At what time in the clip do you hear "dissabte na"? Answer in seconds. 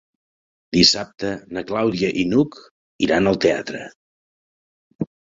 0.75-1.61